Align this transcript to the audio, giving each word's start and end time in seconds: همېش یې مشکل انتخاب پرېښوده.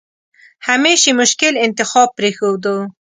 همېش 0.67 1.01
یې 1.07 1.13
مشکل 1.21 1.53
انتخاب 1.65 2.09
پرېښوده. 2.17 2.75